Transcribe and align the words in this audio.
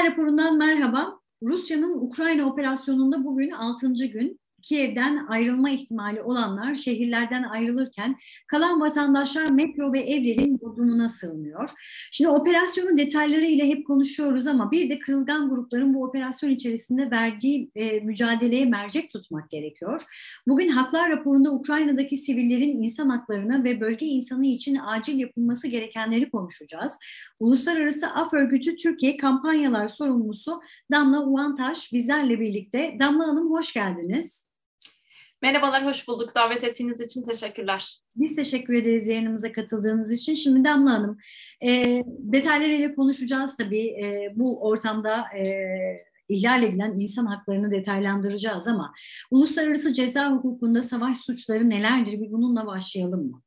Haklar 0.00 0.12
raporundan 0.12 0.58
merhaba. 0.58 1.20
Rusya'nın 1.42 2.00
Ukrayna 2.00 2.46
operasyonunda 2.46 3.24
bugün 3.24 3.50
6. 3.50 3.88
gün. 3.92 4.40
Kiev'den 4.62 5.26
ayrılma 5.28 5.70
ihtimali 5.70 6.22
olanlar 6.22 6.74
şehirlerden 6.74 7.42
ayrılırken 7.42 8.16
kalan 8.46 8.80
vatandaşlar 8.80 9.50
metro 9.50 9.92
ve 9.92 10.00
evlerin 10.00 10.60
bodrumuna 10.60 11.08
sığınıyor. 11.08 11.70
Şimdi 12.10 12.30
operasyonun 12.30 12.96
detayları 12.96 13.46
ile 13.46 13.68
hep 13.68 13.86
konuşuyoruz 13.86 14.46
ama 14.46 14.70
bir 14.70 14.90
de 14.90 14.98
kırılgan 14.98 15.48
grupların 15.48 15.94
bu 15.94 16.04
operasyon 16.04 16.50
içerisinde 16.50 17.10
verdiği 17.10 17.70
e, 17.74 18.00
mücadeleye 18.00 18.64
mercek 18.64 19.10
tutmak 19.10 19.50
gerekiyor. 19.50 20.02
Bugün 20.46 20.68
haklar 20.68 21.10
raporunda 21.10 21.52
Ukrayna'daki 21.52 22.16
sivillerin 22.16 22.82
insan 22.82 23.08
haklarına 23.08 23.64
ve 23.64 23.80
bölge 23.80 24.06
insanı 24.06 24.46
için 24.46 24.78
acil 24.86 25.18
yapılması 25.18 25.68
gerekenleri 25.68 26.30
konuşacağız. 26.30 26.98
Uluslararası 27.40 28.06
Af 28.06 28.34
Örgütü 28.34 28.76
Türkiye 28.76 29.16
kampanyalar 29.16 29.88
sorumlusu 29.88 30.60
Damla 30.92 31.26
Uvantaş 31.26 31.92
bizlerle 31.92 32.40
birlikte. 32.40 32.96
Damla 32.98 33.28
Hanım 33.28 33.50
hoş 33.50 33.72
geldiniz. 33.72 34.50
Merhabalar, 35.42 35.86
hoş 35.86 36.08
bulduk. 36.08 36.34
Davet 36.34 36.64
ettiğiniz 36.64 37.00
için 37.00 37.22
teşekkürler. 37.22 37.98
Biz 38.16 38.36
teşekkür 38.36 38.74
ederiz 38.74 39.08
yayınımıza 39.08 39.52
katıldığınız 39.52 40.12
için. 40.12 40.34
Şimdi 40.34 40.64
Damla 40.64 40.90
Hanım, 40.90 41.18
e, 41.66 42.02
detaylarıyla 42.06 42.94
konuşacağız 42.94 43.56
tabii. 43.56 43.86
E, 43.86 44.32
bu 44.34 44.68
ortamda 44.68 45.24
e, 45.36 45.44
ihlal 46.28 46.62
edilen 46.62 46.92
insan 46.98 47.26
haklarını 47.26 47.70
detaylandıracağız 47.70 48.66
ama 48.66 48.92
uluslararası 49.30 49.94
ceza 49.94 50.30
hukukunda 50.30 50.82
savaş 50.82 51.18
suçları 51.18 51.70
nelerdir? 51.70 52.12
Bir 52.12 52.32
bununla 52.32 52.66
başlayalım 52.66 53.30
mı? 53.30 53.42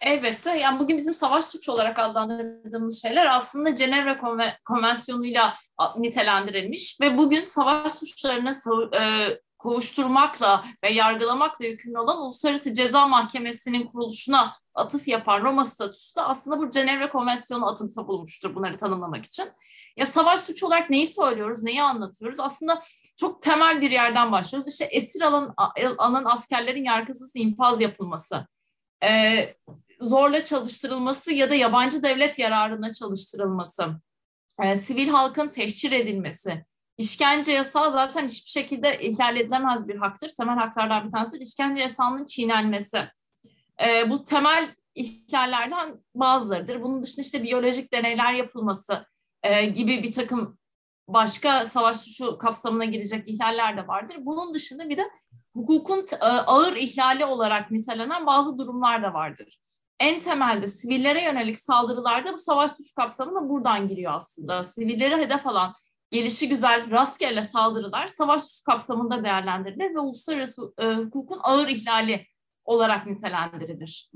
Elbette. 0.00 0.58
Yani 0.58 0.78
bugün 0.78 0.96
bizim 0.96 1.14
savaş 1.14 1.44
suçu 1.44 1.72
olarak 1.72 1.98
adlandırdığımız 1.98 3.02
şeyler 3.02 3.26
aslında 3.36 3.74
Cenevre 3.74 4.18
Konvensiyonu'yla 4.64 5.54
nitelendirilmiş 5.98 6.98
ve 7.00 7.18
bugün 7.18 7.44
savaş 7.46 7.92
suçlarına 7.92 8.52
e, 9.00 9.28
kovuşturmakla 9.58 10.64
ve 10.84 10.92
yargılamakla 10.92 11.66
yükümlü 11.66 11.98
olan 11.98 12.18
Uluslararası 12.18 12.74
Ceza 12.74 13.06
Mahkemesi'nin 13.06 13.86
kuruluşuna 13.86 14.56
atıf 14.74 15.08
yapan 15.08 15.42
Roma 15.42 15.64
statüsü 15.64 16.16
de 16.16 16.22
aslında 16.22 16.58
bu 16.58 16.70
Cenevre 16.70 17.08
Konvansiyonu 17.08 17.68
atımsa 17.68 18.08
bulmuştur 18.08 18.54
bunları 18.54 18.76
tanımlamak 18.76 19.24
için. 19.24 19.44
Ya 19.96 20.06
savaş 20.06 20.40
suçu 20.40 20.66
olarak 20.66 20.90
neyi 20.90 21.06
söylüyoruz, 21.06 21.62
neyi 21.62 21.82
anlatıyoruz? 21.82 22.40
Aslında 22.40 22.82
çok 23.16 23.42
temel 23.42 23.80
bir 23.80 23.90
yerden 23.90 24.32
başlıyoruz. 24.32 24.72
İşte 24.72 24.84
esir 24.84 25.20
alan, 25.20 25.54
alan 25.98 26.24
askerlerin 26.24 26.84
yargısız 26.84 27.32
infaz 27.36 27.80
yapılması, 27.80 28.46
e, 29.04 29.38
zorla 30.00 30.44
çalıştırılması 30.44 31.32
ya 31.32 31.50
da 31.50 31.54
yabancı 31.54 32.02
devlet 32.02 32.38
yararına 32.38 32.92
çalıştırılması, 32.92 33.88
e, 34.62 34.76
sivil 34.76 35.08
halkın 35.08 35.48
tehcir 35.48 35.92
edilmesi, 35.92 36.64
İşkence 36.98 37.52
yasağı 37.52 37.92
zaten 37.92 38.28
hiçbir 38.28 38.50
şekilde 38.50 39.00
ihlal 39.00 39.36
edilemez 39.36 39.88
bir 39.88 39.96
haktır. 39.96 40.30
Temel 40.36 40.56
haklardan 40.56 41.06
bir 41.06 41.10
tanesi 41.10 41.38
işkence 41.38 41.80
yasağının 41.80 42.24
çiğnenmesi. 42.24 43.08
E, 43.86 44.10
bu 44.10 44.24
temel 44.24 44.68
ihlallerden 44.94 45.94
bazılarıdır. 46.14 46.82
Bunun 46.82 47.02
dışında 47.02 47.20
işte 47.20 47.42
biyolojik 47.42 47.92
deneyler 47.92 48.32
yapılması 48.32 49.06
e, 49.42 49.66
gibi 49.66 50.02
bir 50.02 50.12
takım 50.12 50.58
başka 51.08 51.66
savaş 51.66 51.96
suçu 51.96 52.38
kapsamına 52.38 52.84
girecek 52.84 53.28
ihlaller 53.28 53.76
de 53.76 53.88
vardır. 53.88 54.16
Bunun 54.20 54.54
dışında 54.54 54.88
bir 54.88 54.96
de 54.96 55.04
hukukun 55.54 56.06
e, 56.20 56.24
ağır 56.24 56.76
ihlali 56.76 57.24
olarak 57.24 57.70
nitelenen 57.70 58.26
bazı 58.26 58.58
durumlar 58.58 59.02
da 59.02 59.14
vardır. 59.14 59.60
En 60.00 60.20
temelde 60.20 60.68
sivillere 60.68 61.24
yönelik 61.24 61.58
saldırılarda 61.58 62.32
bu 62.32 62.38
savaş 62.38 62.70
suçu 62.70 62.94
kapsamına 62.94 63.48
buradan 63.48 63.88
giriyor 63.88 64.12
aslında. 64.14 64.64
Sivilleri 64.64 65.16
hedef 65.16 65.46
alan 65.46 65.74
gelişi 66.10 66.48
güzel 66.48 66.90
rastgele 66.90 67.42
saldırılar 67.42 68.08
savaş 68.08 68.42
suç 68.42 68.64
kapsamında 68.64 69.24
değerlendirilir 69.24 69.94
ve 69.94 69.98
uluslararası 69.98 70.72
e, 70.78 70.94
hukukun 70.94 71.38
ağır 71.42 71.68
ihlali 71.68 72.26
olarak 72.64 73.06
nitelendirilir. 73.06 74.10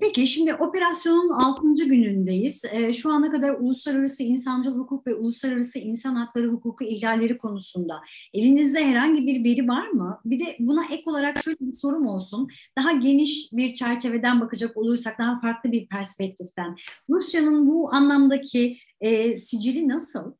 Peki 0.00 0.26
şimdi 0.26 0.54
operasyonun 0.54 1.28
6. 1.28 1.84
günündeyiz. 1.84 2.64
E, 2.72 2.92
şu 2.92 3.12
ana 3.12 3.30
kadar 3.30 3.50
uluslararası 3.50 4.22
insancıl 4.22 4.78
hukuk 4.78 5.06
ve 5.06 5.14
uluslararası 5.14 5.78
insan 5.78 6.14
hakları 6.14 6.48
hukuku 6.48 6.84
ihlalleri 6.84 7.38
konusunda 7.38 8.00
elinizde 8.34 8.84
herhangi 8.84 9.26
bir 9.26 9.44
veri 9.44 9.68
var 9.68 9.88
mı? 9.88 10.20
Bir 10.24 10.46
de 10.46 10.56
buna 10.58 10.84
ek 10.84 11.02
olarak 11.06 11.42
şöyle 11.42 11.56
bir 11.60 11.72
sorum 11.72 12.06
olsun. 12.06 12.48
Daha 12.78 12.92
geniş 12.92 13.52
bir 13.52 13.74
çerçeveden 13.74 14.40
bakacak 14.40 14.76
olursak, 14.76 15.18
daha 15.18 15.38
farklı 15.38 15.72
bir 15.72 15.88
perspektiften. 15.88 16.76
Rusya'nın 17.10 17.68
bu 17.68 17.94
anlamdaki 17.94 18.78
e, 19.00 19.36
sicili 19.36 19.88
nasıl? 19.88 20.32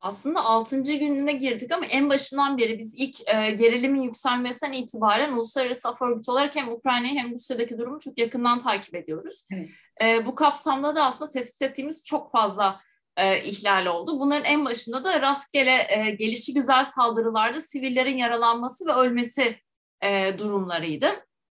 Aslında 0.00 0.44
6. 0.44 0.82
gününe 0.82 1.32
girdik 1.32 1.72
ama 1.72 1.86
en 1.86 2.10
başından 2.10 2.58
beri 2.58 2.78
biz 2.78 2.94
ilk 3.00 3.28
e, 3.28 3.50
gerilimin 3.50 4.02
yükselmesinden 4.02 4.72
itibaren 4.72 5.32
uluslararası 5.32 5.88
af 5.88 6.02
örgütü 6.02 6.30
olarak 6.30 6.56
hem 6.56 6.72
Ukrayna'yı 6.72 7.14
hem 7.14 7.34
Rusya'daki 7.34 7.78
durumu 7.78 8.00
çok 8.00 8.18
yakından 8.18 8.58
takip 8.58 8.94
ediyoruz. 8.94 9.44
Evet. 9.52 9.68
E, 10.02 10.26
bu 10.26 10.34
kapsamda 10.34 10.96
da 10.96 11.04
aslında 11.04 11.30
tespit 11.30 11.62
ettiğimiz 11.62 12.04
çok 12.04 12.30
fazla 12.30 12.80
e, 13.16 13.42
ihlal 13.44 13.86
oldu. 13.86 14.20
Bunların 14.20 14.44
en 14.44 14.64
başında 14.64 15.04
da 15.04 15.20
rastgele 15.20 15.86
e, 15.88 16.10
gelişi 16.10 16.54
güzel 16.54 16.84
saldırılarda 16.84 17.60
sivillerin 17.60 18.16
yaralanması 18.16 18.86
ve 18.86 18.92
ölmesi 18.92 19.56
e, 20.02 20.38
durumlarıydı. 20.38 21.06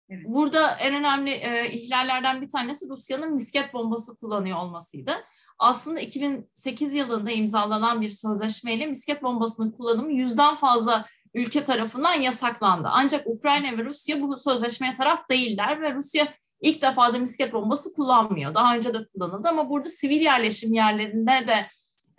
Evet. 0.09 0.25
Burada 0.27 0.75
en 0.75 0.95
önemli 0.95 1.31
e, 1.31 1.71
ihlallerden 1.71 2.41
bir 2.41 2.49
tanesi 2.49 2.89
Rusya'nın 2.89 3.33
misket 3.33 3.73
bombası 3.73 4.15
kullanıyor 4.15 4.57
olmasıydı 4.57 5.11
aslında 5.59 5.99
2008 5.99 6.93
yılında 6.93 7.31
imzalanan 7.31 8.01
bir 8.01 8.09
sözleşmeyle 8.09 8.85
misket 8.85 9.23
bombasının 9.23 9.71
kullanımı 9.71 10.13
yüzden 10.13 10.55
fazla 10.55 11.05
ülke 11.33 11.63
tarafından 11.63 12.13
yasaklandı. 12.13 12.87
Ancak 12.91 13.27
Ukrayna 13.27 13.77
ve 13.77 13.85
Rusya 13.85 14.21
bu 14.21 14.37
sözleşmeye 14.37 14.95
taraf 14.95 15.29
değiller 15.29 15.81
ve 15.81 15.93
Rusya 15.93 16.27
ilk 16.61 16.81
defa 16.81 17.13
da 17.13 17.19
misket 17.19 17.53
bombası 17.53 17.93
kullanmıyor. 17.93 18.55
Daha 18.55 18.75
önce 18.75 18.93
de 18.93 19.07
kullanıldı 19.13 19.47
ama 19.47 19.69
burada 19.69 19.89
sivil 19.89 20.21
yerleşim 20.21 20.73
yerlerinde 20.73 21.47
de 21.47 21.65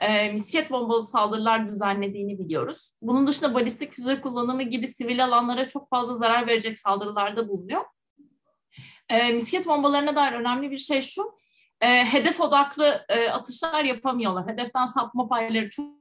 e, 0.01 0.33
misket 0.33 0.71
bombalı 0.71 1.03
saldırılar 1.03 1.69
düzenlediğini 1.69 2.39
biliyoruz. 2.39 2.93
Bunun 3.03 3.27
dışında 3.27 3.55
balistik 3.55 3.93
füze 3.93 4.21
kullanımı 4.21 4.63
gibi 4.63 4.87
sivil 4.87 5.25
alanlara 5.25 5.69
çok 5.69 5.91
fazla 5.91 6.17
zarar 6.17 6.47
verecek 6.47 6.79
saldırılarda 6.79 7.49
bulunuyor. 7.49 7.85
E, 9.09 9.33
misket 9.33 9.67
bombalarına 9.67 10.17
dair 10.17 10.33
önemli 10.33 10.71
bir 10.71 10.79
şey 10.79 11.03
şu, 11.03 11.23
e, 11.81 12.05
hedef 12.05 12.41
odaklı 12.41 13.05
e, 13.09 13.29
atışlar 13.29 13.85
yapamıyorlar. 13.85 14.49
Hedeften 14.49 14.87
sapma 14.87 15.29
payları 15.29 15.69
çok 15.69 16.01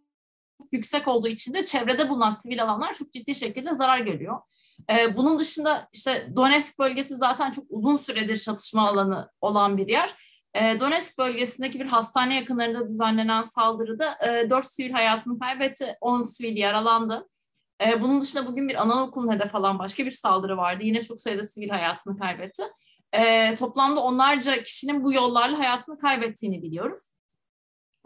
yüksek 0.71 1.07
olduğu 1.07 1.27
için 1.27 1.53
de 1.53 1.63
çevrede 1.63 2.09
bulunan 2.09 2.29
sivil 2.29 2.63
alanlar 2.63 2.93
çok 2.93 3.11
ciddi 3.11 3.35
şekilde 3.35 3.75
zarar 3.75 3.99
görüyor. 3.99 4.39
E, 4.89 5.17
bunun 5.17 5.39
dışında 5.39 5.89
işte 5.93 6.27
Donetsk 6.35 6.79
bölgesi 6.79 7.15
zaten 7.15 7.51
çok 7.51 7.65
uzun 7.69 7.97
süredir 7.97 8.37
çatışma 8.37 8.87
alanı 8.87 9.29
olan 9.41 9.77
bir 9.77 9.87
yer. 9.87 10.15
E, 10.53 10.79
Donetsk 10.79 11.17
bölgesindeki 11.17 11.79
bir 11.79 11.87
hastane 11.87 12.35
yakınlarında 12.35 12.89
düzenlenen 12.89 13.41
saldırıda 13.41 14.17
e, 14.27 14.49
4 14.49 14.65
sivil 14.65 14.91
hayatını 14.91 15.39
kaybetti, 15.39 15.97
10 16.01 16.25
sivil 16.25 16.57
yaralandı. 16.57 17.27
E, 17.85 18.01
bunun 18.01 18.21
dışında 18.21 18.47
bugün 18.47 18.69
bir 18.69 18.81
anaokulun 18.81 19.33
hedef 19.33 19.55
alan 19.55 19.79
başka 19.79 20.05
bir 20.05 20.11
saldırı 20.11 20.57
vardı. 20.57 20.83
Yine 20.85 21.03
çok 21.03 21.19
sayıda 21.19 21.43
sivil 21.43 21.69
hayatını 21.69 22.19
kaybetti 22.19 22.63
e, 23.13 23.55
toplamda 23.55 24.03
onlarca 24.03 24.63
kişinin 24.63 25.03
bu 25.03 25.13
yollarla 25.13 25.59
hayatını 25.59 25.99
kaybettiğini 25.99 26.61
biliyoruz. 26.61 26.99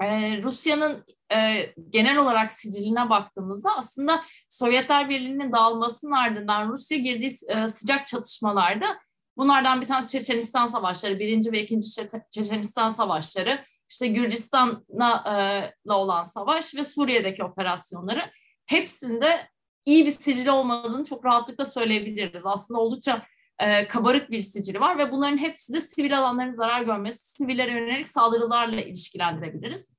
E, 0.02 0.42
Rusya'nın 0.44 1.06
e, 1.34 1.70
genel 1.90 2.18
olarak 2.18 2.52
siciline 2.52 3.10
baktığımızda 3.10 3.70
aslında 3.78 4.24
Sovyetler 4.50 5.10
Birliği'nin 5.10 5.52
dağılmasının 5.52 6.12
ardından 6.12 6.70
Rusya 6.70 6.98
girdiği 6.98 7.32
e, 7.48 7.68
sıcak 7.68 8.08
çatışmalarda 8.08 8.98
bunlardan 9.38 9.82
bir 9.82 9.88
tanesi 9.88 10.10
Çeçenistan 10.10 10.66
Savaşları, 10.66 11.20
birinci 11.20 11.52
ve 11.52 11.62
ikinci 11.64 11.92
Çe 11.92 12.08
Çeçenistan 12.32 12.90
Savaşları, 12.90 13.66
işte 13.90 14.08
Gürcistan'la 14.08 15.24
e, 15.86 15.92
olan 15.92 16.24
savaş 16.24 16.76
ve 16.76 16.86
Suriye'deki 16.86 17.44
operasyonları 17.44 18.22
hepsinde 18.66 19.48
iyi 19.86 20.06
bir 20.06 20.12
sicili 20.12 20.52
olmadığını 20.52 21.06
çok 21.06 21.26
rahatlıkla 21.26 21.66
söyleyebiliriz. 21.66 22.46
Aslında 22.46 22.80
oldukça 22.80 23.22
e, 23.60 23.88
kabarık 23.88 24.32
bir 24.32 24.42
sicili 24.42 24.80
var 24.80 24.98
ve 24.98 25.12
bunların 25.12 25.38
hepsi 25.38 25.74
de 25.74 25.82
sivil 25.82 26.20
alanların 26.20 26.52
zarar 26.52 26.82
görmesi, 26.82 27.30
sivillere 27.30 27.72
yönelik 27.72 28.08
saldırılarla 28.08 28.82
ilişkilendirebiliriz. 28.82 29.90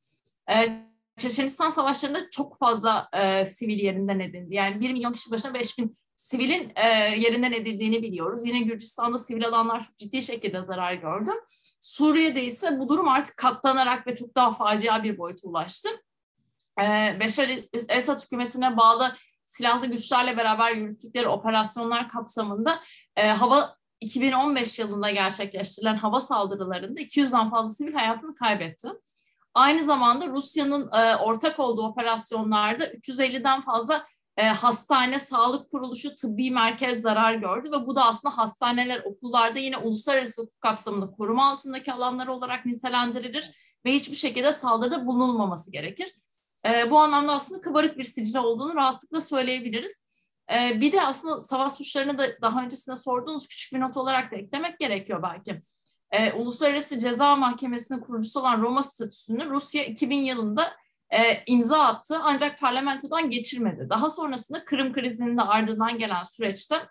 E, 0.51 0.85
Çeçenistan 1.17 1.71
savaşlarında 1.71 2.31
çok 2.31 2.59
fazla 2.59 3.09
e, 3.13 3.45
sivil 3.45 3.79
yerinden 3.79 4.21
edildi. 4.21 4.55
Yani 4.55 4.81
1 4.81 4.93
milyon 4.93 5.13
kişi 5.13 5.31
başına 5.31 5.55
5 5.55 5.79
bin 5.79 5.97
sivilin 6.17 6.73
e, 6.77 6.89
yerinden 7.19 7.53
edildiğini 7.53 8.03
biliyoruz. 8.03 8.41
Yine 8.45 8.61
Gürcistan'da 8.61 9.19
sivil 9.19 9.47
alanlar 9.47 9.81
çok 9.81 9.97
ciddi 9.97 10.23
şekilde 10.23 10.63
zarar 10.63 10.95
gördü. 10.95 11.31
Suriye'de 11.81 12.45
ise 12.45 12.79
bu 12.79 12.89
durum 12.89 13.09
artık 13.09 13.37
katlanarak 13.37 14.07
ve 14.07 14.15
çok 14.15 14.37
daha 14.37 14.55
facia 14.55 15.03
bir 15.05 15.19
boyuta 15.19 15.49
ulaştı. 15.49 15.89
E, 16.81 17.17
Beşar 17.21 17.51
Esad 17.89 18.25
hükümetine 18.25 18.77
bağlı 18.77 19.15
silahlı 19.57 19.87
güçlerle 19.87 20.37
beraber 20.37 20.73
yürüttükleri 20.73 21.29
operasyonlar 21.29 22.09
kapsamında 22.09 22.81
e, 23.17 23.29
hava 23.29 23.77
2015 24.01 24.79
yılında 24.79 25.11
gerçekleştirilen 25.11 25.97
hava 25.97 26.21
saldırılarında 26.21 27.01
200'den 27.01 27.51
fazla 27.51 27.71
sivil 27.71 27.95
hayatını 27.95 28.35
kaybetti. 28.35 28.89
Aynı 29.55 29.85
zamanda 29.85 30.27
Rusya'nın 30.27 30.91
e, 30.93 31.17
ortak 31.17 31.61
olduğu 31.61 31.83
operasyonlarda 31.83 32.87
350'den 32.87 33.61
fazla 33.61 34.07
e, 34.37 34.49
hastane, 34.49 35.21
sağlık 35.21 35.71
kuruluşu, 35.71 36.15
tıbbi 36.15 36.51
merkez 36.51 37.03
zarar 37.03 37.35
gördü 37.35 37.73
ve 37.73 37.87
bu 37.87 37.97
da 37.97 38.05
aslında 38.05 38.39
hastaneler, 38.39 39.03
okullarda 39.05 39.59
yine 39.59 39.77
uluslararası 39.77 40.43
hukuk 40.43 40.61
kapsamında 40.61 41.11
koruma 41.11 41.51
altındaki 41.51 41.93
alanlar 41.93 42.27
olarak 42.27 42.67
nitelendirilir 42.67 43.51
ve 43.85 43.93
hiçbir 43.93 44.17
şekilde 44.17 44.53
saldırıda 44.53 45.07
bulunulmaması 45.07 45.73
gerekir. 45.73 46.15
E, 46.67 46.91
bu 46.91 46.99
anlamda 46.99 47.33
aslında 47.33 47.61
kabarık 47.61 47.99
bir 47.99 48.05
sicili 48.05 48.39
olduğunu 48.39 48.75
rahatlıkla 48.75 49.21
söyleyebiliriz. 49.21 50.05
E, 50.55 50.81
bir 50.81 50.93
de 50.93 51.03
aslında 51.03 51.43
savaş 51.43 51.73
suçlarını 51.73 52.19
da 52.19 52.41
daha 52.43 52.63
öncesinde 52.63 52.97
sorduğunuz 52.97 53.49
küçük 53.49 53.73
bir 53.73 53.81
not 53.81 53.97
olarak 53.97 54.33
da 54.33 54.37
eklemek 54.37 54.79
gerekiyor 54.79 55.23
belki. 55.23 55.63
E, 56.11 56.33
Uluslararası 56.33 56.99
Ceza 56.99 57.37
Mahkemesi'nin 57.37 58.01
kurucusu 58.01 58.41
olan 58.41 58.63
Roma 58.63 58.83
statüsünü 58.83 59.51
Rusya 59.51 59.85
2000 59.85 60.23
yılında 60.23 60.73
e, 61.11 61.43
imza 61.47 61.79
attı 61.79 62.19
ancak 62.23 62.61
parlamentodan 62.61 63.31
geçirmedi. 63.31 63.87
Daha 63.91 64.11
sonrasında 64.11 64.65
Kırım 64.65 64.93
krizinin 64.93 65.37
de 65.37 65.43
ardından 65.43 65.99
gelen 65.99 66.23
süreçte 66.23 66.89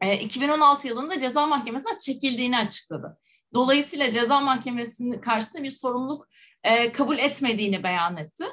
e, 0.00 0.18
2016 0.18 0.88
yılında 0.88 1.20
ceza 1.20 1.46
mahkemesine 1.46 1.98
çekildiğini 1.98 2.58
açıkladı. 2.58 3.18
Dolayısıyla 3.54 4.12
ceza 4.12 4.40
mahkemesinin 4.40 5.20
karşısında 5.20 5.62
bir 5.62 5.70
sorumluluk 5.70 6.28
e, 6.62 6.92
kabul 6.92 7.18
etmediğini 7.18 7.82
beyan 7.82 8.16
etti. 8.16 8.44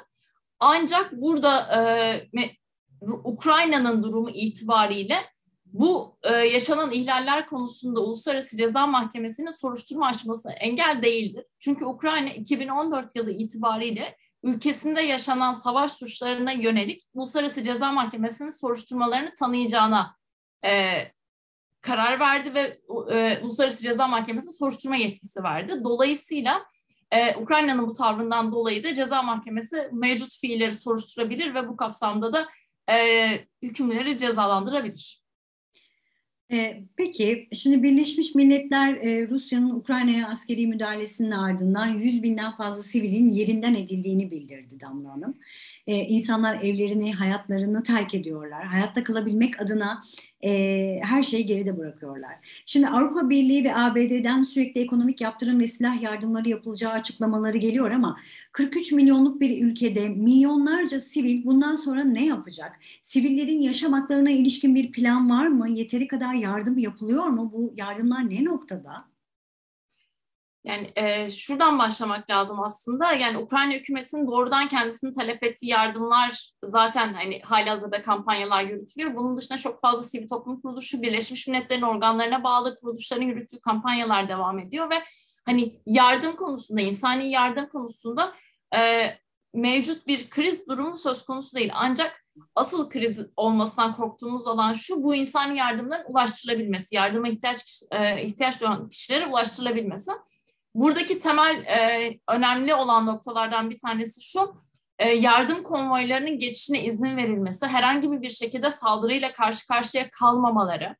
Ancak 0.64 1.12
burada 1.12 1.76
e, 1.76 1.80
Ukrayna'nın 3.24 4.02
durumu 4.02 4.30
itibariyle 4.30 5.16
bu 5.66 6.18
e, 6.22 6.32
yaşanan 6.32 6.90
ihlaller 6.90 7.46
konusunda 7.46 8.00
Uluslararası 8.00 8.56
Ceza 8.56 8.86
Mahkemesi'nin 8.86 9.50
soruşturma 9.50 10.06
açması 10.06 10.50
engel 10.50 11.02
değildir. 11.02 11.44
Çünkü 11.58 11.84
Ukrayna 11.84 12.28
2014 12.28 13.16
yılı 13.16 13.30
itibariyle 13.30 14.16
ülkesinde 14.42 15.00
yaşanan 15.00 15.52
savaş 15.52 15.92
suçlarına 15.92 16.52
yönelik 16.52 17.00
Uluslararası 17.14 17.64
Ceza 17.64 17.92
Mahkemesi'nin 17.92 18.50
soruşturmalarını 18.50 19.34
tanıyacağına 19.34 20.16
e, 20.64 21.02
karar 21.80 22.20
verdi 22.20 22.54
ve 22.54 22.80
e, 23.10 23.38
Uluslararası 23.42 23.82
Ceza 23.82 24.08
Mahkemesi'ne 24.08 24.52
soruşturma 24.52 24.96
yetkisi 24.96 25.42
verdi. 25.42 25.72
Dolayısıyla 25.84 26.62
e, 27.12 27.36
Ukrayna'nın 27.36 27.86
bu 27.86 27.92
tavrından 27.92 28.52
dolayı 28.52 28.84
da 28.84 28.94
Ceza 28.94 29.22
Mahkemesi 29.22 29.88
mevcut 29.92 30.40
fiilleri 30.40 30.74
soruşturabilir 30.74 31.54
ve 31.54 31.68
bu 31.68 31.76
kapsamda 31.76 32.32
da 32.32 32.46
e, 32.92 33.28
hükümleri 33.62 34.18
cezalandırabilir. 34.18 35.22
Ee, 36.52 36.82
peki, 36.96 37.48
şimdi 37.52 37.82
Birleşmiş 37.82 38.34
Milletler 38.34 38.94
e, 38.94 39.28
Rusya'nın 39.28 39.70
Ukrayna'ya 39.70 40.28
askeri 40.28 40.66
müdahalesinin 40.66 41.30
ardından 41.30 41.86
100 41.86 42.22
binden 42.22 42.56
fazla 42.56 42.82
sivilin 42.82 43.28
yerinden 43.28 43.74
edildiğini 43.74 44.30
bildirdi 44.30 44.80
Damla 44.80 45.12
Hanım. 45.12 45.34
Ee, 45.86 45.94
insanlar 45.96 46.54
evlerini, 46.62 47.14
hayatlarını 47.14 47.82
terk 47.82 48.14
ediyorlar. 48.14 48.66
Hayatta 48.66 49.04
kalabilmek 49.04 49.62
adına 49.62 50.02
e, 50.44 51.00
her 51.02 51.22
şeyi 51.22 51.46
geride 51.46 51.78
bırakıyorlar. 51.78 52.62
Şimdi 52.66 52.88
Avrupa 52.88 53.30
Birliği 53.30 53.64
ve 53.64 53.76
ABD'den 53.76 54.42
sürekli 54.42 54.80
ekonomik 54.80 55.20
yaptırım 55.20 55.60
ve 55.60 55.66
silah 55.66 56.02
yardımları 56.02 56.48
yapılacağı 56.48 56.92
açıklamaları 56.92 57.56
geliyor 57.56 57.90
ama 57.90 58.18
43 58.52 58.92
milyonluk 58.92 59.40
bir 59.40 59.64
ülkede 59.64 60.08
milyonlarca 60.08 61.00
sivil 61.00 61.44
bundan 61.44 61.74
sonra 61.74 62.04
ne 62.04 62.26
yapacak? 62.26 62.78
Sivillerin 63.02 63.60
yaşam 63.60 63.92
haklarına 63.92 64.30
ilişkin 64.30 64.74
bir 64.74 64.92
plan 64.92 65.30
var 65.30 65.46
mı? 65.46 65.68
Yeteri 65.68 66.08
kadar 66.08 66.34
yardım 66.34 66.78
yapılıyor 66.78 67.26
mu? 67.26 67.50
Bu 67.54 67.74
yardımlar 67.76 68.30
ne 68.30 68.44
noktada? 68.44 69.11
Yani 70.64 70.90
e, 70.96 71.30
şuradan 71.30 71.78
başlamak 71.78 72.30
lazım 72.30 72.60
aslında. 72.60 73.12
Yani 73.12 73.38
Ukrayna 73.38 73.72
hükümetinin 73.72 74.26
doğrudan 74.26 74.68
kendisini 74.68 75.14
talep 75.14 75.44
ettiği 75.44 75.66
yardımlar 75.66 76.50
zaten 76.64 77.14
hani 77.14 77.40
halihazırda 77.42 78.02
kampanyalar 78.02 78.62
yürütülüyor. 78.62 79.16
Bunun 79.16 79.36
dışında 79.36 79.58
çok 79.58 79.80
fazla 79.80 80.02
sivil 80.02 80.28
toplum 80.28 80.60
kuruluşu, 80.60 81.02
Birleşmiş 81.02 81.48
Milletler'in 81.48 81.82
organlarına 81.82 82.44
bağlı 82.44 82.76
kuruluşların 82.76 83.24
yürüttüğü 83.24 83.60
kampanyalar 83.60 84.28
devam 84.28 84.58
ediyor 84.58 84.90
ve 84.90 85.02
hani 85.46 85.74
yardım 85.86 86.36
konusunda, 86.36 86.80
insani 86.80 87.30
yardım 87.30 87.68
konusunda 87.68 88.32
e, 88.76 89.10
mevcut 89.54 90.06
bir 90.06 90.30
kriz 90.30 90.68
durumu 90.68 90.98
söz 90.98 91.24
konusu 91.24 91.56
değil. 91.56 91.70
Ancak 91.74 92.24
asıl 92.54 92.90
kriz 92.90 93.18
olmasından 93.36 93.96
korktuğumuz 93.96 94.46
alan 94.46 94.72
şu, 94.72 95.02
bu 95.02 95.14
insani 95.14 95.58
yardımların 95.58 96.04
ulaştırılabilmesi, 96.08 96.94
yardıma 96.94 97.28
ihtiyaç 97.28 97.82
e, 97.90 98.24
ihtiyaç 98.24 98.60
duyan 98.60 98.88
kişilere 98.88 99.26
ulaştırılabilmesi. 99.26 100.10
Buradaki 100.74 101.18
temel 101.18 101.64
e, 101.64 102.18
önemli 102.28 102.74
olan 102.74 103.06
noktalardan 103.06 103.70
bir 103.70 103.78
tanesi 103.78 104.20
şu, 104.20 104.54
e, 104.98 105.08
yardım 105.08 105.62
konvoylarının 105.62 106.38
geçişine 106.38 106.84
izin 106.84 107.16
verilmesi, 107.16 107.66
herhangi 107.66 108.22
bir 108.22 108.30
şekilde 108.30 108.70
saldırıyla 108.70 109.32
karşı 109.32 109.66
karşıya 109.66 110.10
kalmamaları, 110.10 110.96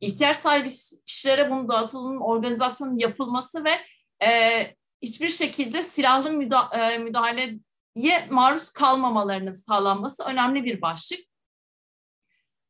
ihtiyaç 0.00 0.36
sahibi 0.36 0.70
kişilere 1.06 1.50
bunun 1.50 1.68
dağıtılımının 1.68 2.20
organizasyonun 2.20 2.98
yapılması 2.98 3.64
ve 3.64 3.78
e, 4.26 4.74
hiçbir 5.02 5.28
şekilde 5.28 5.84
silahlı 5.84 6.30
müda 6.30 6.70
e, 6.72 6.98
müdahaleye 6.98 8.26
maruz 8.30 8.70
kalmamalarının 8.70 9.52
sağlanması 9.52 10.24
önemli 10.24 10.64
bir 10.64 10.82
başlık. 10.82 11.20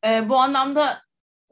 E, 0.06 0.29
bu 0.29 0.37
anlamda 0.37 1.03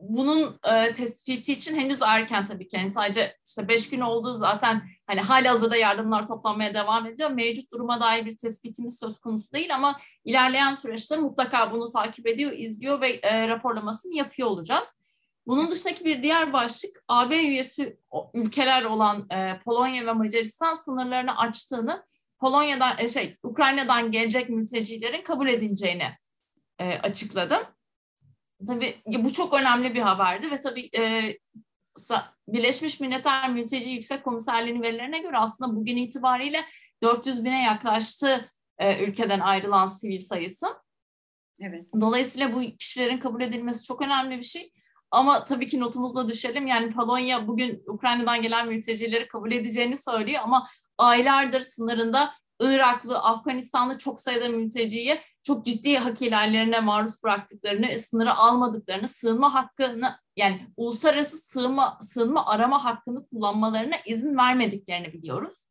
bunun 0.03 0.59
e, 0.75 0.93
tespiti 0.93 1.53
için 1.53 1.77
henüz 1.77 2.03
erken 2.03 2.45
tabii 2.45 2.69
ki. 2.69 2.77
Yani 2.77 2.93
sadece 2.93 3.37
işte 3.47 3.69
beş 3.69 3.91
gün 3.91 4.01
oldu 4.01 4.35
zaten 4.35 4.83
hani 5.07 5.21
hali 5.21 5.49
hazırda 5.49 5.77
yardımlar 5.77 6.27
toplanmaya 6.27 6.75
devam 6.75 7.07
ediyor. 7.07 7.31
Mevcut 7.31 7.73
duruma 7.73 8.01
dair 8.01 8.27
bir 8.27 8.37
tespitimiz 8.37 8.99
söz 8.99 9.21
konusu 9.21 9.53
değil 9.53 9.75
ama 9.75 10.01
ilerleyen 10.25 10.75
süreçte 10.75 11.17
mutlaka 11.17 11.73
bunu 11.73 11.91
takip 11.91 12.27
ediyor, 12.27 12.53
izliyor 12.53 13.01
ve 13.01 13.09
e, 13.09 13.49
raporlamasını 13.49 14.17
yapıyor 14.17 14.49
olacağız. 14.49 14.99
Bunun 15.47 15.71
dışındaki 15.71 16.05
bir 16.05 16.23
diğer 16.23 16.53
başlık 16.53 17.05
AB 17.09 17.37
üyesi 17.37 17.99
ülkeler 18.35 18.85
olan 18.85 19.27
e, 19.31 19.61
Polonya 19.65 20.07
ve 20.07 20.13
Macaristan 20.13 20.75
sınırlarını 20.75 21.39
açtığını, 21.39 22.05
Polonya'dan 22.39 22.99
e, 22.99 23.09
şey 23.09 23.37
Ukrayna'dan 23.43 24.13
gelecek 24.13 24.49
mültecilerin 24.49 25.23
kabul 25.23 25.49
edileceğini 25.49 26.09
e, 26.79 26.99
açıkladı. 26.99 27.75
Tabii 28.67 28.95
bu 29.07 29.33
çok 29.33 29.55
önemli 29.55 29.95
bir 29.95 30.01
haberdi 30.01 30.51
ve 30.51 30.61
tabii 30.61 30.91
e, 30.99 31.35
Birleşmiş 32.49 33.01
Milletler 33.01 33.51
Mülteci 33.51 33.91
Yüksek 33.91 34.25
Komiserliği'nin 34.25 34.83
verilerine 34.83 35.19
göre 35.19 35.39
aslında 35.39 35.77
bugün 35.77 35.97
itibariyle 35.97 36.65
400 37.03 37.45
bine 37.45 37.65
yaklaştı 37.65 38.51
e, 38.79 39.05
ülkeden 39.05 39.41
ayrılan 39.41 39.87
sivil 39.87 40.21
sayısı. 40.21 40.67
Evet. 41.61 41.87
Dolayısıyla 42.01 42.53
bu 42.53 42.61
kişilerin 42.61 43.19
kabul 43.19 43.41
edilmesi 43.41 43.85
çok 43.85 44.03
önemli 44.03 44.39
bir 44.39 44.43
şey. 44.43 44.73
Ama 45.11 45.45
tabii 45.45 45.67
ki 45.67 45.81
notumuzla 45.81 46.29
düşelim. 46.29 46.67
Yani 46.67 46.93
Polonya 46.93 47.49
bugün 47.49 47.83
Ukrayna'dan 47.87 48.43
gelen 48.43 48.69
mültecileri 48.69 49.29
kabul 49.29 49.53
edeceğini 49.53 49.97
söylüyor 49.97 50.41
ama 50.45 50.69
aylardır 50.99 51.61
sınırında 51.61 52.35
Iraklı, 52.63 53.19
Afganistanlı 53.19 53.99
çok 53.99 54.21
sayıda 54.21 54.49
mülteciyi 54.49 55.21
çok 55.43 55.65
ciddi 55.65 55.97
hak 55.97 56.23
ihlallerine 56.23 56.81
maruz 56.81 57.23
bıraktıklarını, 57.25 57.99
sınırı 57.99 58.35
almadıklarını, 58.35 59.09
sığınma 59.09 59.55
hakkını 59.55 60.17
yani 60.37 60.67
uluslararası 60.77 61.37
sığınma, 61.37 61.99
sığınma 62.03 62.47
arama 62.47 62.85
hakkını 62.85 63.27
kullanmalarına 63.27 63.95
izin 64.07 64.37
vermediklerini 64.37 65.13
biliyoruz. 65.13 65.67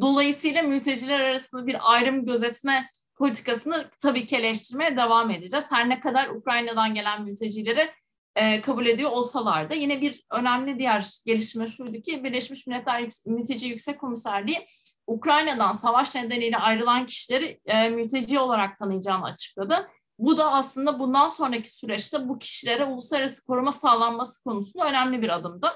Dolayısıyla 0.00 0.62
mülteciler 0.62 1.20
arasında 1.20 1.66
bir 1.66 1.92
ayrım 1.92 2.26
gözetme 2.26 2.90
politikasını 3.14 3.90
tabii 4.02 4.26
ki 4.26 4.36
eleştirmeye 4.36 4.96
devam 4.96 5.30
edeceğiz. 5.30 5.72
Her 5.72 5.88
ne 5.88 6.00
kadar 6.00 6.28
Ukrayna'dan 6.28 6.94
gelen 6.94 7.22
mültecileri 7.22 7.90
e, 8.36 8.60
kabul 8.60 8.86
ediyor 8.86 9.10
olsalar 9.10 9.70
da 9.70 9.74
yine 9.74 10.00
bir 10.00 10.24
önemli 10.30 10.78
diğer 10.78 11.08
gelişme 11.26 11.66
şuydu 11.66 12.00
ki 12.00 12.24
Birleşmiş 12.24 12.66
Milletler 12.66 13.08
Mülteci 13.26 13.66
Yüksek 13.66 14.00
Komiserliği 14.00 14.66
Ukrayna'dan 15.06 15.72
savaş 15.72 16.14
nedeniyle 16.14 16.56
ayrılan 16.56 17.06
kişileri 17.06 17.60
e, 17.66 17.88
mülteci 17.88 18.38
olarak 18.38 18.76
tanıyacağını 18.76 19.24
açıkladı. 19.24 19.88
Bu 20.18 20.38
da 20.38 20.52
aslında 20.52 20.98
bundan 20.98 21.28
sonraki 21.28 21.70
süreçte 21.70 22.28
bu 22.28 22.38
kişilere 22.38 22.84
uluslararası 22.84 23.46
koruma 23.46 23.72
sağlanması 23.72 24.44
konusunda 24.44 24.88
önemli 24.88 25.22
bir 25.22 25.34
adımdı. 25.34 25.70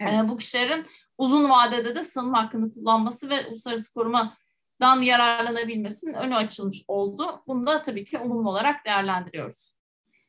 Evet. 0.00 0.14
E, 0.14 0.28
bu 0.28 0.36
kişilerin 0.36 0.86
uzun 1.18 1.50
vadede 1.50 1.94
de 1.94 2.02
sığınma 2.02 2.44
hakkını 2.44 2.72
kullanması 2.72 3.30
ve 3.30 3.46
uluslararası 3.46 3.94
korumadan 3.94 5.02
yararlanabilmesinin 5.02 6.14
önü 6.14 6.36
açılmış 6.36 6.82
oldu. 6.88 7.42
Bunu 7.46 7.66
da 7.66 7.82
tabii 7.82 8.04
ki 8.04 8.18
olumlu 8.18 8.50
olarak 8.50 8.84
değerlendiriyoruz. 8.84 9.75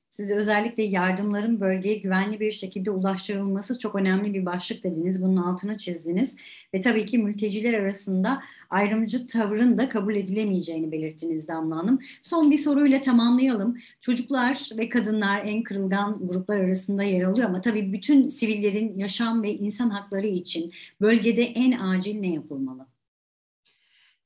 Siz 0.10 0.32
özellikle 0.32 0.84
yardımların 0.84 1.62
bölgeye 1.62 1.98
güvenli 1.98 2.40
bir 2.40 2.52
şekilde 2.52 2.92
ulaştırılması 2.92 3.80
çok 3.80 3.96
önemli 3.96 4.34
bir 4.34 4.46
başlık 4.46 4.84
dediniz. 4.84 5.22
Bunun 5.22 5.38
altını 5.38 5.78
çizdiniz. 5.78 6.36
Ve 6.74 6.80
tabii 6.80 7.06
ki 7.06 7.18
mülteciler 7.18 7.74
arasında 7.74 8.44
ayrımcı 8.70 9.28
tavrın 9.28 9.78
da 9.78 9.90
kabul 9.90 10.16
edilemeyeceğini 10.16 10.92
belirttiniz 10.92 11.48
Damla 11.48 11.78
Hanım. 11.78 12.00
Son 12.22 12.52
bir 12.52 12.58
soruyla 12.58 13.02
tamamlayalım. 13.02 13.78
Çocuklar 14.02 14.70
ve 14.78 14.90
kadınlar 14.90 15.42
en 15.46 15.64
kırılgan 15.64 16.28
gruplar 16.28 16.58
arasında 16.58 17.04
yer 17.04 17.24
alıyor 17.24 17.50
ama 17.50 17.62
tabii 17.62 17.94
bütün 17.94 18.28
sivillerin 18.28 18.98
yaşam 18.98 19.44
ve 19.44 19.54
insan 19.54 19.90
hakları 19.90 20.28
için 20.28 20.72
bölgede 21.02 21.44
en 21.44 21.72
acil 21.80 22.20
ne 22.20 22.34
yapılmalı? 22.34 22.97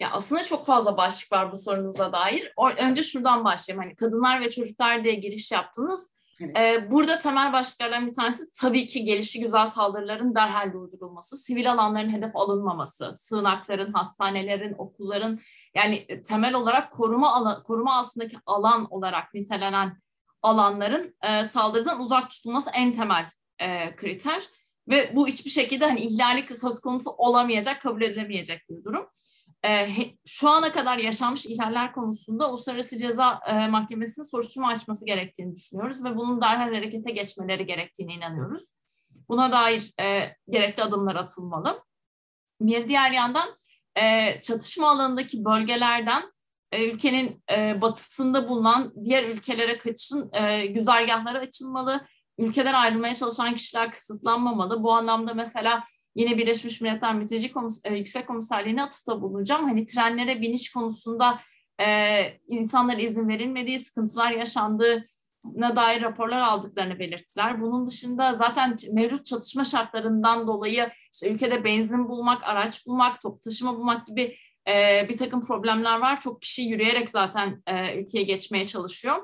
Ya 0.01 0.11
aslında 0.11 0.43
çok 0.43 0.65
fazla 0.65 0.97
başlık 0.97 1.31
var 1.31 1.51
bu 1.51 1.55
sorunuza 1.55 2.13
dair. 2.13 2.53
O, 2.55 2.69
önce 2.69 3.03
şuradan 3.03 3.45
başlayayım. 3.45 3.83
Hani 3.83 3.95
kadınlar 3.95 4.41
ve 4.41 4.51
çocuklar 4.51 5.03
diye 5.03 5.15
giriş 5.15 5.51
yaptınız. 5.51 6.11
Evet. 6.39 6.57
Ee, 6.57 6.91
burada 6.91 7.19
temel 7.19 7.53
başlıklardan 7.53 8.07
bir 8.07 8.13
tanesi 8.13 8.43
tabii 8.61 8.87
ki 8.87 9.03
gelişi 9.03 9.39
güzel 9.39 9.65
saldırıların 9.65 10.35
derhal 10.35 10.73
durdurulması, 10.73 11.37
sivil 11.37 11.71
alanların 11.71 12.09
hedef 12.09 12.35
alınmaması, 12.35 13.13
sığınakların, 13.15 13.93
hastanelerin, 13.93 14.75
okulların 14.77 15.39
yani 15.75 16.05
e, 16.09 16.23
temel 16.23 16.53
olarak 16.53 16.91
koruma 16.91 17.33
alan, 17.33 17.63
koruma 17.63 17.95
altındaki 17.97 18.37
alan 18.45 18.87
olarak 18.89 19.33
nitelenen 19.33 19.97
alanların 20.41 21.15
e, 21.21 21.45
saldırıdan 21.45 21.99
uzak 21.99 22.29
tutulması 22.29 22.69
en 22.73 22.91
temel 22.91 23.25
e, 23.59 23.95
kriter 23.95 24.43
ve 24.87 25.15
bu 25.15 25.27
hiçbir 25.27 25.49
şekilde 25.49 25.85
hani 25.85 25.99
ihlali 25.99 26.57
söz 26.57 26.79
konusu 26.79 27.09
olamayacak, 27.09 27.81
kabul 27.81 28.01
edilemeyecek 28.01 28.69
bir 28.69 28.83
durum 28.83 29.07
e, 29.65 29.87
şu 30.25 30.49
ana 30.49 30.71
kadar 30.71 30.97
yaşanmış 30.97 31.45
ihlaller 31.45 31.93
konusunda 31.93 32.49
Uluslararası 32.49 32.97
Ceza 32.97 33.39
e, 33.47 33.67
Mahkemesi'nin 33.67 34.25
soruşturma 34.25 34.67
açması 34.67 35.05
gerektiğini 35.05 35.55
düşünüyoruz 35.55 36.03
ve 36.03 36.17
bunun 36.17 36.41
derhal 36.41 36.73
harekete 36.73 37.11
geçmeleri 37.11 37.65
gerektiğine 37.65 38.13
inanıyoruz. 38.13 38.63
Buna 39.29 39.51
dair 39.51 39.93
e, 39.99 40.35
gerekli 40.49 40.83
adımlar 40.83 41.15
atılmalı. 41.15 41.83
Bir 42.61 42.87
diğer 42.87 43.11
yandan 43.11 43.49
e, 43.95 44.35
çatışma 44.41 44.89
alanındaki 44.89 45.45
bölgelerden 45.45 46.23
e, 46.71 46.91
ülkenin 46.91 47.43
e, 47.51 47.81
batısında 47.81 48.49
bulunan 48.49 48.93
diğer 49.03 49.23
ülkelere 49.29 49.77
kaçışın 49.77 50.29
e, 50.33 50.65
güzergahları 50.65 51.39
açılmalı. 51.39 52.07
Ülkeden 52.37 52.73
ayrılmaya 52.73 53.15
çalışan 53.15 53.55
kişiler 53.55 53.91
kısıtlanmamalı. 53.91 54.83
Bu 54.83 54.91
anlamda 54.93 55.33
mesela 55.33 55.83
yine 56.15 56.37
Birleşmiş 56.37 56.81
Milletler 56.81 57.15
Mülteci 57.15 57.51
Komis 57.51 57.81
e, 57.83 57.95
Yüksek 57.95 58.27
Komiserliğine 58.27 58.83
atıfta 58.83 59.21
bulunacağım. 59.21 59.65
Hani 59.65 59.85
trenlere 59.85 60.41
biniş 60.41 60.71
konusunda 60.71 61.39
e, 61.81 62.17
insanlara 62.47 63.01
izin 63.01 63.27
verilmediği, 63.27 63.79
sıkıntılar 63.79 64.31
yaşandığına 64.31 65.75
dair 65.75 66.01
raporlar 66.01 66.39
aldıklarını 66.39 66.99
belirttiler. 66.99 67.61
Bunun 67.61 67.85
dışında 67.85 68.33
zaten 68.33 68.75
mevcut 68.91 69.25
çatışma 69.25 69.65
şartlarından 69.65 70.47
dolayı 70.47 70.89
işte 71.13 71.31
ülkede 71.31 71.63
benzin 71.63 72.09
bulmak, 72.09 72.43
araç 72.43 72.87
bulmak, 72.87 73.21
top 73.21 73.41
taşıma 73.41 73.77
bulmak 73.77 74.07
gibi 74.07 74.35
e, 74.67 75.05
bir 75.09 75.17
takım 75.17 75.41
problemler 75.41 75.99
var. 75.99 76.19
Çok 76.19 76.41
kişi 76.41 76.61
yürüyerek 76.61 77.09
zaten 77.09 77.63
e, 77.67 78.01
ülkeye 78.01 78.23
geçmeye 78.23 78.65
çalışıyor 78.65 79.17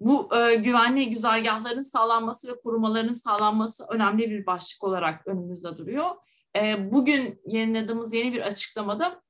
bu 0.00 0.36
e, 0.36 0.54
güvenli 0.54 1.10
güzergahların 1.10 1.82
sağlanması 1.82 2.48
ve 2.48 2.60
korumaların 2.60 3.12
sağlanması 3.12 3.86
önemli 3.88 4.30
bir 4.30 4.46
başlık 4.46 4.84
olarak 4.84 5.26
önümüzde 5.26 5.78
duruyor. 5.78 6.10
E, 6.56 6.92
bugün 6.92 7.40
yayınladığımız 7.46 8.12
yeni 8.12 8.32
bir 8.32 8.40
açıklamada 8.40 9.22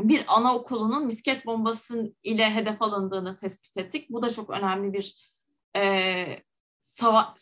bir 0.00 0.24
anaokulunun 0.28 1.06
misket 1.06 1.46
bombası 1.46 2.14
ile 2.22 2.50
hedef 2.50 2.82
alındığını 2.82 3.36
tespit 3.36 3.78
ettik. 3.78 4.10
Bu 4.10 4.22
da 4.22 4.30
çok 4.30 4.50
önemli 4.50 4.92
bir 4.92 5.32
e, 5.76 6.24
sava 6.82 7.34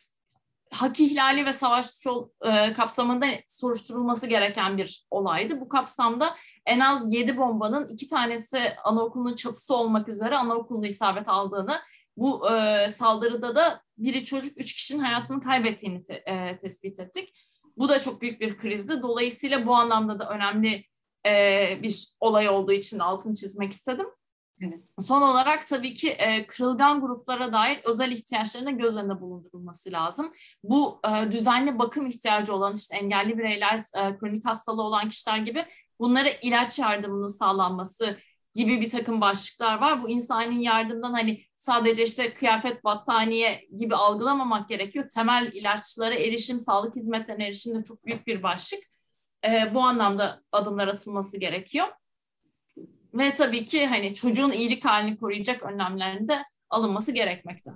hak 0.73 1.01
ihlali 1.01 1.47
ve 1.47 1.53
savaş 1.53 1.87
suçu 1.87 2.33
e, 2.43 2.73
kapsamında 2.73 3.27
soruşturulması 3.49 4.27
gereken 4.27 4.79
bir 4.79 5.07
olaydı. 5.11 5.61
Bu 5.61 5.69
kapsamda 5.69 6.37
en 6.67 6.81
az 6.81 7.13
7 7.13 7.37
bombanın 7.37 7.89
iki 7.89 8.09
tanesi 8.09 8.61
anaokulunun 8.85 9.35
çatısı 9.35 9.77
olmak 9.77 10.09
üzere 10.09 10.37
anaokulunu 10.37 10.87
isabet 10.87 11.29
aldığını 11.29 11.81
bu 12.21 12.51
e, 12.51 12.89
saldırıda 12.89 13.57
da 13.57 13.83
biri 13.99 14.25
çocuk, 14.25 14.61
üç 14.61 14.75
kişinin 14.75 15.03
hayatını 15.03 15.43
kaybettiğini 15.43 16.03
te, 16.03 16.15
e, 16.15 16.59
tespit 16.59 17.01
ettik. 17.01 17.35
Bu 17.77 17.89
da 17.89 18.01
çok 18.01 18.23
büyük 18.23 18.41
bir 18.41 18.59
krizdi. 18.59 19.03
Dolayısıyla 19.03 19.67
bu 19.67 19.75
anlamda 19.75 20.21
da 20.21 20.29
önemli 20.29 20.85
e, 21.27 21.79
bir 21.83 22.09
olay 22.21 22.49
olduğu 22.49 22.73
için 22.73 22.99
altını 22.99 23.35
çizmek 23.35 23.73
istedim. 23.73 24.07
Evet. 24.63 24.81
Son 25.01 25.23
olarak 25.23 25.69
tabii 25.69 25.95
ki 25.95 26.11
e, 26.11 26.47
kırılgan 26.47 27.01
gruplara 27.01 27.53
dair 27.53 27.81
özel 27.85 28.13
ihtiyaçlarına 28.13 28.71
göz 28.71 28.97
önünde 28.97 29.21
bulundurulması 29.21 29.93
lazım. 29.93 30.33
Bu 30.63 31.01
e, 31.09 31.33
düzenli 31.33 31.79
bakım 31.79 32.07
ihtiyacı 32.07 32.55
olan 32.55 32.75
işte 32.75 32.97
engelli 32.97 33.39
bireyler, 33.39 33.79
e, 33.79 34.19
kronik 34.19 34.47
hastalığı 34.47 34.83
olan 34.83 35.09
kişiler 35.09 35.39
gibi 35.39 35.67
bunlara 36.01 36.29
ilaç 36.43 36.79
yardımının 36.79 37.29
sağlanması 37.29 38.19
gibi 38.55 38.81
bir 38.81 38.91
takım 38.91 39.21
başlıklar 39.21 39.79
var. 39.79 40.03
Bu 40.03 40.11
insani 40.11 40.65
yardımdan 40.65 41.13
hani 41.13 41.41
sadece 41.57 42.05
işte 42.05 42.35
kıyafet, 42.35 42.85
battaniye 42.85 43.69
gibi 43.77 43.95
algılamamak 43.95 44.69
gerekiyor. 44.69 45.09
Temel 45.09 45.51
ilaçlara 45.53 46.15
erişim, 46.15 46.59
sağlık 46.59 46.97
hizmetlerine 46.97 47.47
erişim 47.47 47.79
de 47.79 47.85
çok 47.85 48.07
büyük 48.07 48.27
bir 48.27 48.43
başlık. 48.43 48.81
Ee, 49.45 49.75
bu 49.75 49.81
anlamda 49.81 50.43
adımlar 50.53 50.89
atılması 50.89 51.39
gerekiyor. 51.39 51.87
Ve 53.15 53.35
tabii 53.35 53.65
ki 53.65 53.87
hani 53.87 54.15
çocuğun 54.15 54.51
iyilik 54.51 54.85
halini 54.85 55.17
koruyacak 55.17 55.63
önlemlerin 55.63 56.29
de 56.29 56.43
alınması 56.71 57.13
gerekmekte. 57.13 57.71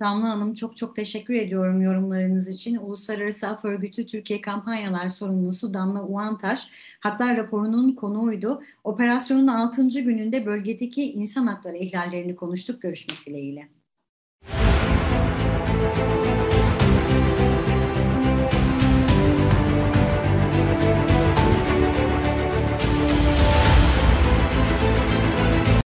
Damla 0.00 0.28
Hanım 0.28 0.54
çok 0.54 0.76
çok 0.76 0.96
teşekkür 0.96 1.34
ediyorum 1.34 1.82
yorumlarınız 1.82 2.48
için. 2.48 2.76
Uluslararası 2.76 3.48
Af 3.48 3.64
Örgütü 3.64 4.06
Türkiye 4.06 4.40
Kampanyalar 4.40 5.08
Sorumlusu 5.08 5.74
Damla 5.74 6.04
Uantaş, 6.04 6.70
Haklar 7.00 7.36
raporunun 7.36 7.92
konuğuydu. 7.92 8.62
Operasyonun 8.84 9.46
6. 9.46 9.88
gününde 9.88 10.46
bölgedeki 10.46 11.02
insan 11.02 11.46
hakları 11.46 11.76
ihlallerini 11.76 12.36
konuştuk. 12.36 12.82
Görüşmek 12.82 13.26
dileğiyle. 13.26 13.68